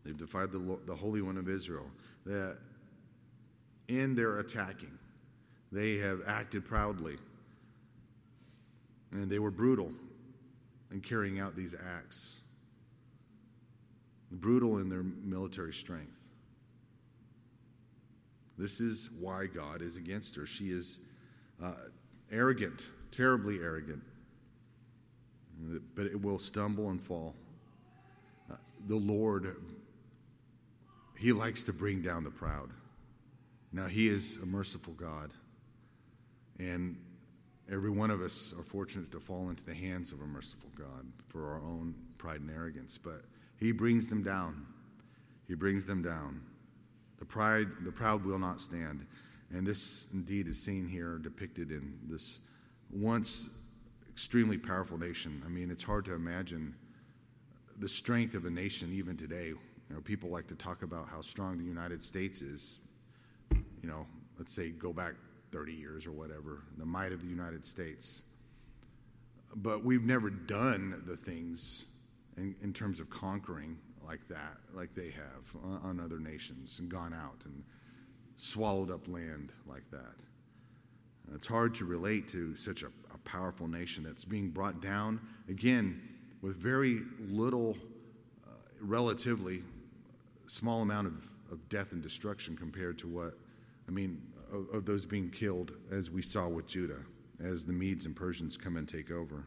[0.04, 1.88] They've defied the, the Holy One of Israel.
[2.28, 2.58] That
[3.88, 4.98] in their attacking,
[5.71, 7.17] they have acted proudly.
[9.12, 9.91] And they were brutal
[10.91, 12.41] in carrying out these acts,
[14.32, 16.19] brutal in their military strength.
[18.58, 20.45] This is why God is against her.
[20.45, 21.00] She is
[21.63, 21.74] uh,
[22.32, 24.02] arrogant, terribly arrogant
[25.95, 27.34] but it will stumble and fall.
[28.52, 28.56] Uh,
[28.88, 29.56] the Lord,
[31.17, 32.69] He likes to bring down the proud.
[33.76, 35.32] Now, He is a merciful God.
[36.60, 36.98] And
[37.70, 41.06] every one of us are fortunate to fall into the hands of a merciful God
[41.28, 42.98] for our own pride and arrogance.
[42.98, 43.24] But
[43.60, 44.66] He brings them down.
[45.50, 46.42] He brings them down.
[47.20, 49.06] The pride, the proud will not stand.
[49.52, 52.40] And this indeed is seen here, depicted in this
[52.90, 53.50] once
[54.10, 55.44] extremely powerful nation.
[55.46, 56.74] I mean, it's hard to imagine
[57.80, 59.48] the strength of a nation even today.
[59.48, 59.60] You
[59.90, 62.80] know, people like to talk about how strong the United States is.
[63.86, 64.08] You know,
[64.39, 65.13] let's say go back
[65.52, 68.24] 30 years or whatever, the might of the United States.
[69.58, 71.86] But we've never done the things
[72.36, 76.89] in, in terms of conquering like that, like they have on, on other nations, and
[76.89, 77.63] gone out and
[78.38, 80.15] swallowed up land like that.
[81.28, 85.21] And it's hard to relate to such a, a powerful nation that's being brought down,
[85.48, 86.02] again,
[86.41, 87.78] with very little,
[88.48, 88.50] uh,
[88.82, 89.62] relatively
[90.48, 93.38] small amount of, of death and destruction compared to what,
[93.88, 94.21] I mean,
[94.52, 97.00] of, of those being killed, as we saw with Judah,
[97.43, 99.45] as the Medes and Persians come and take over.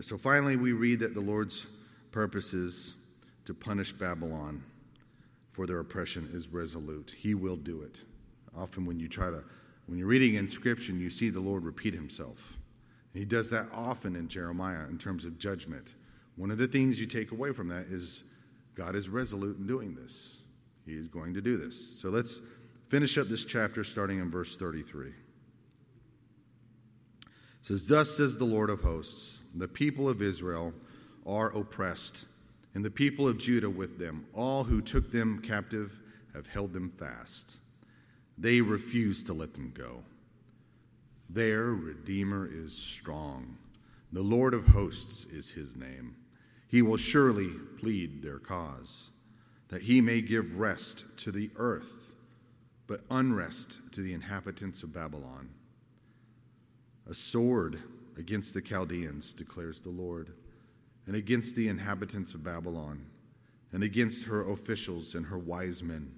[0.00, 1.66] So finally, we read that the Lord's
[2.12, 2.94] purpose is
[3.44, 4.62] to punish Babylon
[5.50, 7.14] for their oppression is resolute.
[7.18, 8.00] He will do it.
[8.56, 9.42] Often, when you try to,
[9.86, 12.56] when you're reading inscription, you see the Lord repeat himself.
[13.12, 15.94] And he does that often in Jeremiah in terms of judgment.
[16.36, 18.24] One of the things you take away from that is
[18.74, 20.42] God is resolute in doing this.
[20.86, 22.00] He is going to do this.
[22.00, 22.40] So let's
[22.88, 25.08] finish up this chapter starting in verse 33.
[25.08, 25.14] It
[27.62, 30.72] says, Thus says the Lord of hosts, the people of Israel
[31.26, 32.26] are oppressed,
[32.74, 34.26] and the people of Judah with them.
[34.34, 36.00] All who took them captive
[36.34, 37.56] have held them fast.
[38.38, 40.02] They refuse to let them go.
[41.28, 43.58] Their Redeemer is strong.
[44.12, 46.16] The Lord of hosts is his name.
[46.66, 49.10] He will surely plead their cause
[49.70, 52.12] that he may give rest to the earth,
[52.86, 55.48] but unrest to the inhabitants of Babylon.
[57.08, 57.80] A sword
[58.18, 60.32] against the Chaldeans, declares the Lord,
[61.06, 63.06] and against the inhabitants of Babylon,
[63.72, 66.12] and against her officials and her wise men.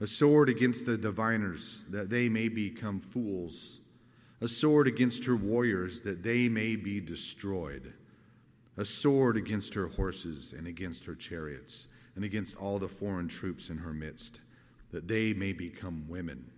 [0.00, 3.78] A sword against the diviners, that they may become fools.
[4.40, 7.92] A sword against her warriors, that they may be destroyed.
[8.76, 13.70] A sword against her horses and against her chariots and against all the foreign troops
[13.70, 14.40] in her midst,
[14.90, 16.50] that they may become women.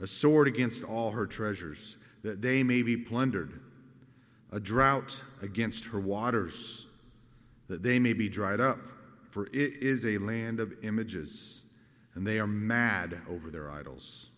[0.00, 3.60] A sword against all her treasures, that they may be plundered.
[4.52, 6.86] A drought against her waters,
[7.68, 8.78] that they may be dried up.
[9.30, 11.62] For it is a land of images,
[12.14, 14.28] and they are mad over their idols.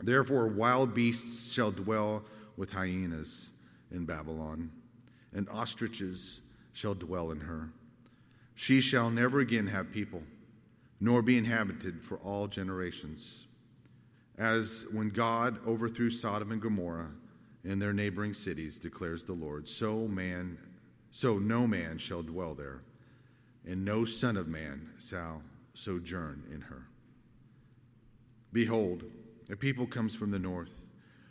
[0.00, 2.24] Therefore, wild beasts shall dwell
[2.56, 3.52] with hyenas
[3.90, 4.70] in Babylon,
[5.34, 6.40] and ostriches
[6.72, 7.70] shall dwell in her.
[8.56, 10.22] She shall never again have people,
[10.98, 13.46] nor be inhabited for all generations.
[14.38, 17.10] As when God overthrew Sodom and Gomorrah
[17.64, 20.56] and their neighboring cities, declares the Lord, so man,
[21.10, 22.80] so no man shall dwell there,
[23.66, 25.42] and no son of man shall
[25.74, 26.86] sojourn in her.
[28.54, 29.04] Behold,
[29.50, 30.86] a people comes from the north,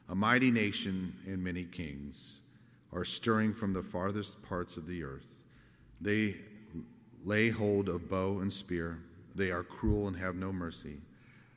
[0.09, 2.41] a mighty nation and many kings
[2.93, 5.25] are stirring from the farthest parts of the earth.
[5.99, 6.35] They
[7.25, 8.99] lay hold of bow and spear.
[9.33, 11.01] They are cruel and have no mercy.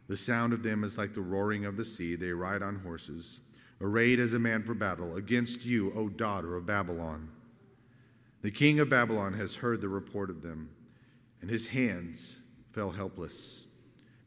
[0.08, 2.16] The sound of them is like the roaring of the sea.
[2.16, 3.40] They ride on horses,
[3.80, 7.28] arrayed as a man for battle, against you, O daughter of Babylon.
[8.40, 10.70] The king of Babylon has heard the report of them,
[11.42, 12.38] and his hands
[12.72, 13.66] fell helpless.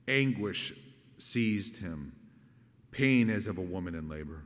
[0.07, 0.73] Anguish
[1.17, 2.13] seized him,
[2.91, 4.43] pain as of a woman in labor.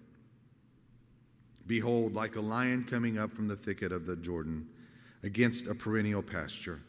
[1.67, 4.67] Behold, like a lion coming up from the thicket of the Jordan,
[5.25, 6.79] against a perennial pasture.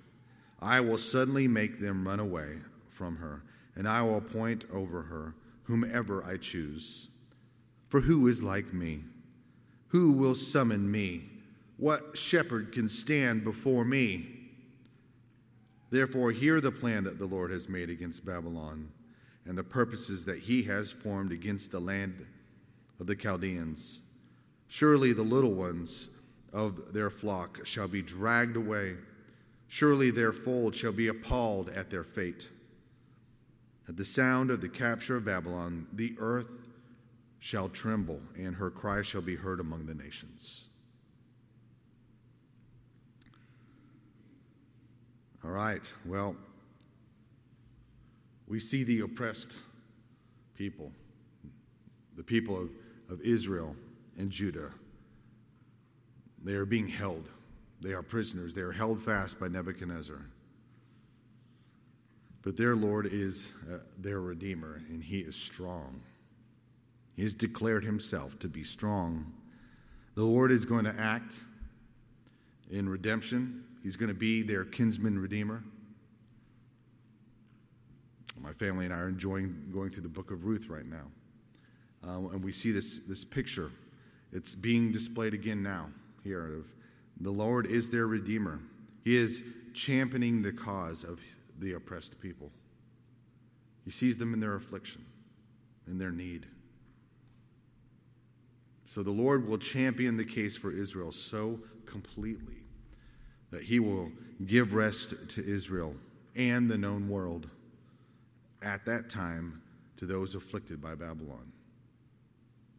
[0.61, 2.59] I will suddenly make them run away
[2.91, 3.43] from her,
[3.75, 7.09] and I will appoint over her whomever I choose.
[7.89, 9.01] For who is like me?
[9.89, 11.31] Who will summon me?
[11.79, 14.29] What shepherd can stand before me?
[15.91, 18.91] Therefore, hear the plan that the Lord has made against Babylon
[19.47, 22.27] and the purposes that he has formed against the land
[22.99, 24.01] of the Chaldeans.
[24.69, 26.09] Surely the little ones
[26.53, 28.97] of their flock shall be dragged away.
[29.69, 32.49] Surely their fold shall be appalled at their fate.
[33.89, 36.51] At the sound of the capture of Babylon, the earth
[37.39, 40.65] shall tremble, and her cry shall be heard among the nations.
[45.45, 46.35] All right, well,
[48.49, 49.59] we see the oppressed
[50.57, 50.91] people,
[52.17, 52.71] the people of,
[53.09, 53.77] of Israel
[54.19, 54.73] and Judah
[56.47, 57.29] They are being held.
[57.81, 58.55] They are prisoners.
[58.55, 60.21] They are held fast by Nebuchadnezzar.
[62.43, 66.01] But their Lord is uh, their Redeemer, and He is strong.
[67.17, 69.33] He has declared Himself to be strong.
[70.15, 71.41] The Lord is going to act
[72.71, 75.65] in redemption, He's going to be their kinsman Redeemer.
[78.41, 81.11] My family and I are enjoying going through the book of Ruth right now.
[82.07, 83.73] Uh, and we see this, this picture.
[84.33, 85.89] It's being displayed again now
[86.27, 86.65] here of
[87.21, 88.61] the Lord is their Redeemer.
[89.05, 91.21] He is championing the cause of
[91.59, 92.51] the oppressed people.
[93.85, 95.07] He sees them in their affliction,
[95.87, 96.47] in their need.
[98.87, 102.65] So the Lord will champion the case for Israel so completely
[103.51, 104.11] that he will
[104.45, 105.95] give rest to Israel
[106.35, 107.49] and the known world
[108.63, 109.63] at that time
[109.97, 111.53] to those afflicted by Babylon,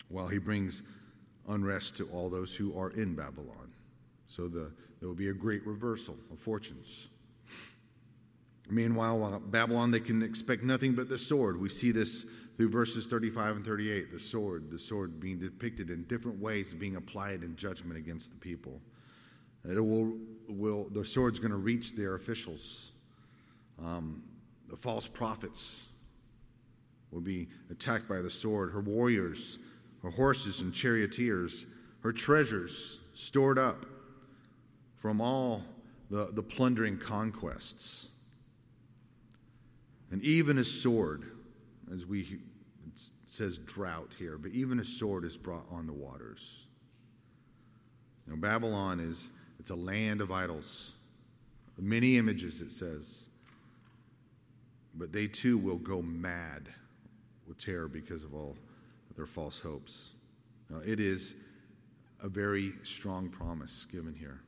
[0.10, 0.84] while he brings
[1.48, 3.72] unrest to all those who are in Babylon.
[4.28, 7.10] So the, there will be a great reversal of fortunes.
[8.70, 11.60] Meanwhile, while Babylon, they can expect nothing but the sword.
[11.60, 12.26] We see this
[12.58, 14.12] through verses 35 and 38.
[14.12, 18.38] The sword, the sword being depicted in different ways, being applied in judgment against the
[18.38, 18.82] people.
[19.64, 20.18] It will,
[20.48, 22.92] will the sword's going to reach their officials.
[23.84, 24.24] Um,
[24.70, 25.84] the false prophets
[27.12, 28.72] will be attacked by the sword.
[28.72, 29.60] Her warriors,
[30.04, 31.66] her horses and charioteers,
[32.02, 33.86] her treasures stored up
[34.96, 35.64] from all
[36.10, 38.10] the, the plundering conquests.
[40.12, 41.32] And even a sword,
[41.92, 42.40] as we
[42.86, 46.68] it says drought here, but even a sword is brought on the waters.
[48.26, 50.94] You know, Babylon is it's a land of idols.
[51.80, 53.28] Many images, it says.
[54.96, 56.70] But they too will go mad
[57.48, 58.56] with terror because of all
[59.18, 60.12] their false hopes.
[60.70, 61.36] Now, it is
[62.22, 64.40] a very strong promise given here.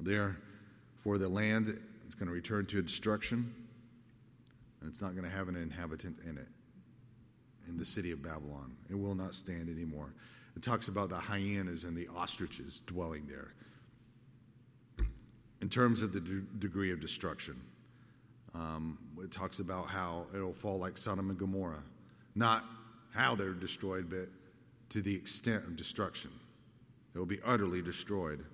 [0.00, 0.36] There,
[1.02, 3.54] for the land, it's going to return to destruction,
[4.80, 6.48] and it's not going to have an inhabitant in it,
[7.68, 8.74] in the city of Babylon.
[8.88, 10.14] It will not stand anymore.
[10.56, 13.54] It talks about the hyenas and the ostriches dwelling there
[15.60, 17.60] in terms of the de- degree of destruction.
[18.58, 21.82] Um, it talks about how it'll fall like Sodom and Gomorrah.
[22.34, 22.64] Not
[23.14, 24.28] how they're destroyed, but
[24.90, 26.30] to the extent of destruction.
[27.14, 28.44] It will be utterly destroyed.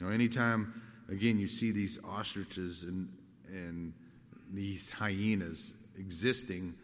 [0.00, 3.08] Know, anytime, again, you see these ostriches and,
[3.48, 3.92] and
[4.52, 6.74] these hyenas existing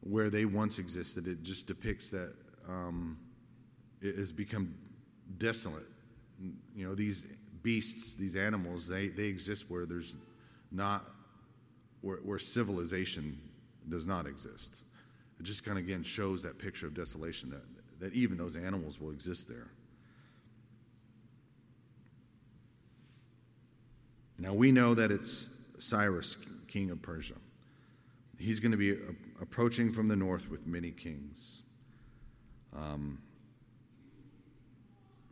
[0.00, 2.34] where they once existed, it just depicts that
[2.68, 3.18] um,
[4.00, 4.74] it has become
[5.38, 5.86] desolate.
[6.74, 7.24] You know, these
[7.62, 10.16] beasts, these animals, they, they exist where there's
[10.70, 11.04] not,
[12.02, 13.38] where, where civilization
[13.88, 14.82] does not exist.
[15.40, 17.64] It just kind of again shows that picture of desolation that,
[18.00, 19.68] that even those animals will exist there.
[24.38, 25.48] Now we know that it's
[25.78, 26.36] Cyrus,
[26.68, 27.34] king of Persia.
[28.38, 28.98] He's going to be
[29.40, 31.62] approaching from the north with many kings.
[32.76, 33.20] Um,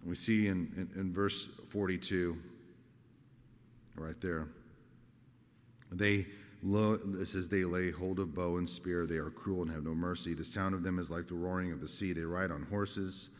[0.04, 2.38] we see in, in, in verse 42,
[3.96, 4.48] right there,
[5.90, 6.26] they
[6.62, 9.06] lo, it says they lay hold of bow and spear.
[9.06, 10.34] They are cruel and have no mercy.
[10.34, 12.12] The sound of them is like the roaring of the sea.
[12.12, 13.30] They ride on horses.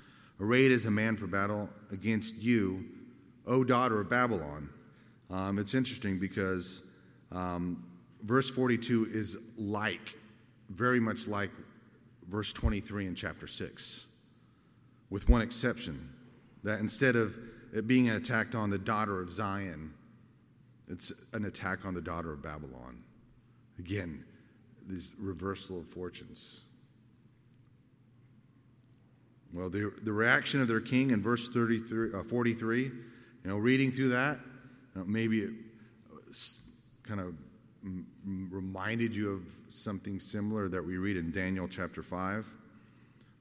[0.41, 2.85] Arrayed as a man for battle against you,
[3.47, 4.71] O daughter of Babylon.
[5.29, 6.83] Um, it's interesting because
[7.31, 7.85] um,
[8.23, 10.17] verse 42 is like,
[10.71, 11.51] very much like
[12.29, 14.07] verse 23 in chapter 6,
[15.11, 16.09] with one exception
[16.63, 17.37] that instead of
[17.75, 19.93] it being an attack on the daughter of Zion,
[20.89, 23.03] it's an attack on the daughter of Babylon.
[23.81, 24.25] Again,
[24.87, 26.61] this reversal of fortunes.
[29.55, 32.93] Well, the, the reaction of their king in verse 33, uh, 43, you
[33.43, 34.39] know, reading through that,
[34.95, 35.53] you know, maybe it
[37.05, 37.33] kind of
[38.51, 42.47] reminded you of something similar that we read in Daniel chapter 5,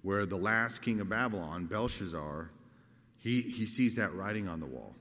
[0.04, 2.50] where the last king of Babylon, Belshazzar,
[3.18, 4.96] he, he sees that writing on the wall.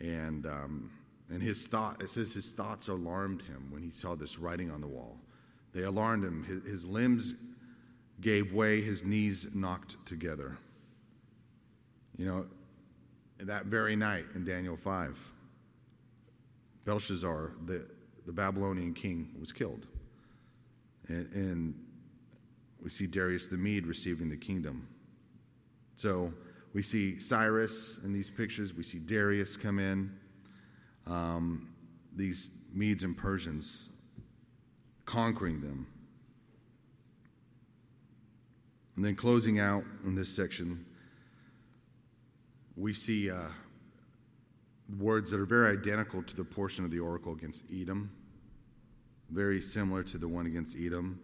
[0.00, 0.90] And, um,
[1.30, 4.80] and his thought, it says his thoughts alarmed him when he saw this writing on
[4.80, 5.18] the wall.
[5.72, 6.44] They alarmed him.
[6.44, 7.34] His, his limbs
[8.20, 10.56] gave way, his knees knocked together.
[12.16, 12.46] You know,
[13.40, 15.18] that very night in Daniel 5,
[16.84, 17.86] Belshazzar, the,
[18.24, 19.86] the Babylonian king, was killed.
[21.08, 21.74] And, and
[22.82, 24.88] we see Darius the Mede receiving the kingdom.
[25.96, 26.32] So,
[26.72, 28.74] we see Cyrus in these pictures.
[28.74, 30.12] We see Darius come in.
[31.06, 31.68] Um,
[32.14, 33.88] these Medes and Persians
[35.04, 35.86] conquering them.
[38.96, 40.84] And then closing out in this section,
[42.76, 43.48] we see uh,
[44.98, 48.10] words that are very identical to the portion of the oracle against Edom,
[49.30, 51.20] very similar to the one against Edom,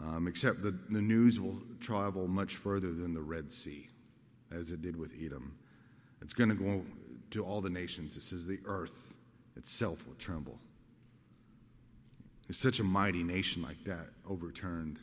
[0.00, 3.88] um, except the, the news will travel much further than the Red Sea,
[4.50, 5.56] as it did with Edom.
[6.20, 6.84] It's going to go
[7.32, 8.16] to all the nations.
[8.16, 9.14] It says the earth
[9.56, 10.58] itself will tremble.
[12.48, 14.98] It's such a mighty nation like that overturned.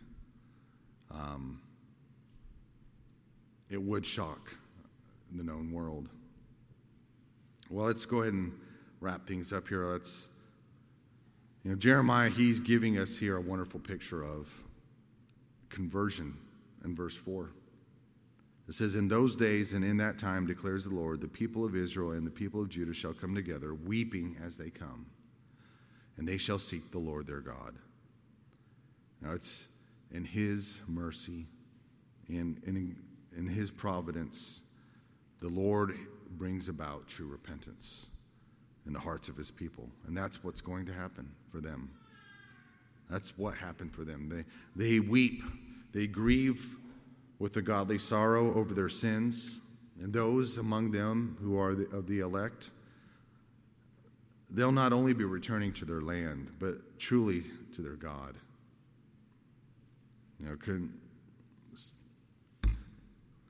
[1.11, 1.61] Um,
[3.69, 4.53] it would shock
[5.35, 6.07] the known world.
[7.69, 8.51] Well, let's go ahead and
[8.99, 9.85] wrap things up here.
[9.85, 10.27] Let's,
[11.63, 14.47] you know, Jeremiah, he's giving us here a wonderful picture of
[15.69, 16.35] conversion
[16.83, 17.49] in verse 4.
[18.69, 21.75] It says, In those days and in that time, declares the Lord, the people of
[21.75, 25.07] Israel and the people of Judah shall come together, weeping as they come,
[26.17, 27.75] and they shall seek the Lord their God.
[29.21, 29.67] Now, it's
[30.11, 31.47] in His mercy
[32.27, 32.95] and in,
[33.35, 34.61] in His providence,
[35.39, 35.97] the Lord
[36.37, 38.05] brings about true repentance
[38.85, 39.89] in the hearts of his people.
[40.07, 41.89] And that's what's going to happen for them.
[43.09, 44.29] That's what happened for them.
[44.29, 44.45] They,
[44.75, 45.41] they weep,
[45.91, 46.75] they grieve
[47.39, 49.59] with a godly sorrow over their sins.
[50.01, 52.71] And those among them who are the, of the elect,
[54.49, 58.35] they'll not only be returning to their land, but truly to their God.
[60.39, 60.93] You know, con-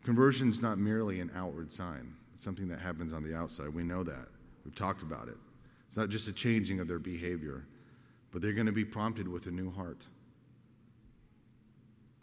[0.03, 3.67] conversion is not merely an outward sign something that happens on the outside.
[3.69, 4.27] We know that.
[4.63, 5.37] We've talked about it.
[5.87, 7.65] It's not just a changing of their behavior,
[8.31, 10.05] but they're going to be prompted with a new heart,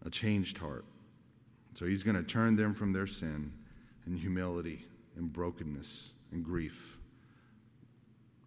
[0.04, 0.84] a changed heart.
[1.76, 3.52] So he's going to turn them from their sin
[4.06, 6.96] and humility and brokenness and grief.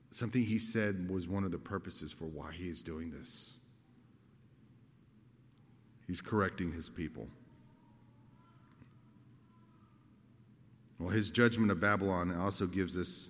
[0.10, 3.60] Something he said was one of the purposes for why he is doing this.
[6.08, 7.28] He's correcting his people.
[10.98, 13.30] Well, his judgment of Babylon also gives us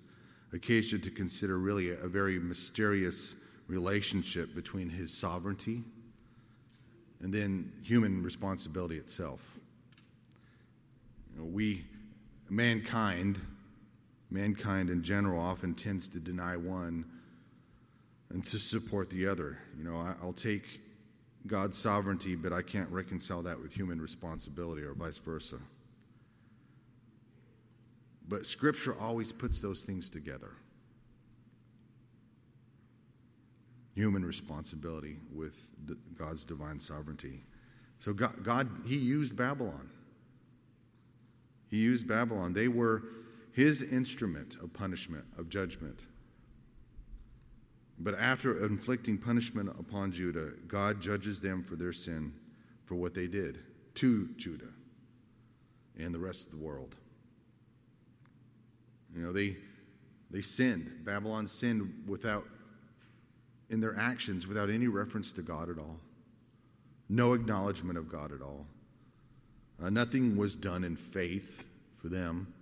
[0.54, 3.36] occasion to consider really a, very mysterious
[3.68, 5.84] relationship between his sovereignty
[7.20, 9.59] and then human responsibility itself.
[11.44, 11.84] We,
[12.48, 13.40] mankind,
[14.30, 17.04] mankind in general, often tends to deny one
[18.30, 19.58] and to support the other.
[19.76, 20.80] You know, I, I'll take
[21.46, 25.58] God's sovereignty, but I can't reconcile that with human responsibility or vice versa.
[28.28, 30.52] But Scripture always puts those things together
[33.94, 35.74] human responsibility with
[36.16, 37.44] God's divine sovereignty.
[37.98, 39.90] So, God, God, He used Babylon.
[41.70, 42.52] He used Babylon.
[42.52, 43.04] They were
[43.52, 46.00] His instrument of punishment, of judgment.
[47.98, 52.32] But after inflicting punishment upon Judah, God judges them for their sin,
[52.86, 53.58] for what they did
[53.94, 54.72] to Judah
[55.98, 56.96] and the rest of the world.
[59.14, 59.56] You know, they,
[60.30, 61.04] they sinned.
[61.04, 62.46] Babylon sinned without,
[63.68, 65.98] in their actions, without any reference to God at all.
[67.08, 68.66] No acknowledgement of God at all.
[69.82, 71.64] Uh, nothing was done in faith
[71.96, 72.52] for them.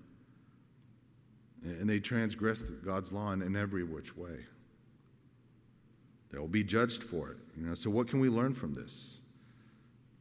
[1.65, 4.47] And they transgressed God's law in every which way.
[6.31, 7.39] They will be judged for it.
[7.57, 9.21] You know, so what can we learn from this?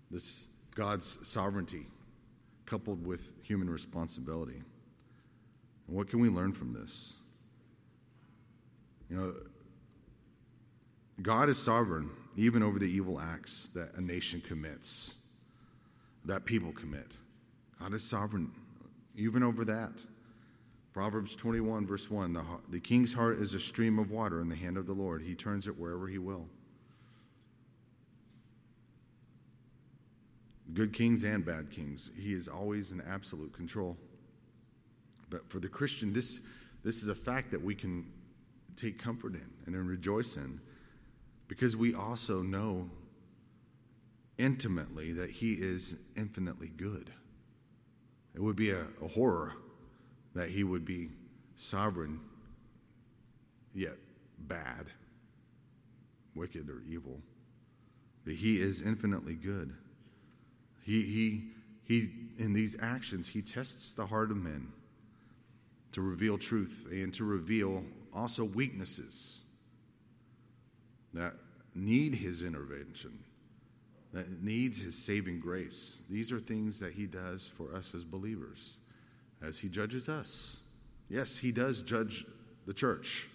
[0.10, 1.86] This God's sovereignty
[2.66, 4.62] coupled with human responsibility.
[5.86, 7.14] What can we learn from this?
[9.10, 9.34] You know,
[11.22, 15.16] God is sovereign even over the evil acts that a nation commits,
[16.28, 17.18] that people commit.
[17.80, 18.52] God is sovereign
[19.16, 20.04] even over that.
[20.94, 24.56] Proverbs 21, verse 1 the, the king's heart is a stream of water in the
[24.56, 26.46] hand of the Lord, he turns it wherever he will.
[30.74, 33.96] Good kings and bad kings, he is always in absolute control.
[35.30, 36.40] But for the Christian, this,
[36.84, 38.06] this is a fact that we can
[38.76, 40.60] take comfort in and rejoice in
[41.48, 42.90] because we also know
[44.38, 47.12] intimately that He is infinitely good.
[48.36, 49.54] It would be a, a horror
[50.34, 51.10] that He would be
[51.56, 52.20] sovereign
[53.74, 53.98] yet
[54.40, 54.88] bad,
[56.36, 57.20] wicked, or evil.
[58.26, 59.74] But He is infinitely good.
[60.84, 61.44] He, he,
[61.84, 64.72] he, in these actions, He tests the heart of men
[65.94, 67.84] to reveal truth and to reveal
[68.14, 69.40] also weaknesses
[71.14, 71.34] that
[71.74, 73.22] need his intervention, that
[74.42, 76.02] needs his saving grace.
[76.10, 78.78] These are things that he does for us as believers
[79.42, 80.58] as he judges us.
[81.10, 82.26] Yes, he does judge
[82.66, 83.30] the church,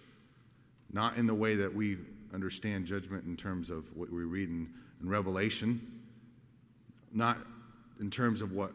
[0.92, 1.98] not in the way that we
[2.34, 4.68] understand judgment in terms of what we read in,
[5.00, 5.80] in Revelation,
[7.12, 7.38] not
[8.00, 8.72] in terms of what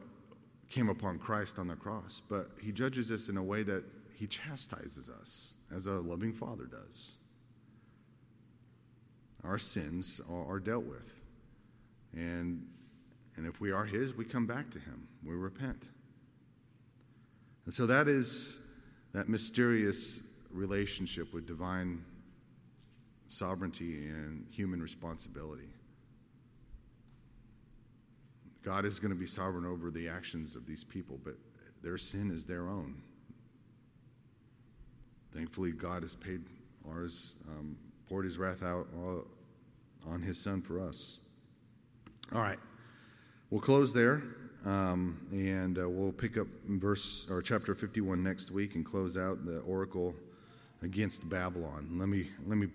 [0.70, 3.84] came upon Christ on the cross, but he judges us in a way that
[4.16, 7.18] he chastises us as a loving father does.
[9.44, 11.14] Our sins are, dealt with.
[12.14, 12.66] And,
[13.36, 15.08] and if we are his, we come back to him.
[15.24, 15.90] We repent.
[17.66, 18.60] And so that is
[19.14, 22.04] that mysterious relationship with divine
[23.28, 25.70] sovereignty and human responsibility.
[28.64, 31.36] God is going to be sovereign over the actions of these people, but
[31.82, 33.02] their sin is their own.
[35.32, 36.42] Thankfully, God has paid
[36.90, 37.78] ours, um,
[38.10, 38.88] poured his wrath out
[40.06, 41.20] on his son for us.
[42.34, 42.60] All right.
[43.50, 44.22] We'll close there,
[44.66, 49.46] um, and uh, we'll pick up verse or chapter 51 next week and close out
[49.46, 50.14] the oracle
[50.82, 51.96] against Babylon.
[51.98, 52.68] Let me let me